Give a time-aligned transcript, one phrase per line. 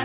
[0.00, 0.04] I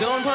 [0.00, 0.30] you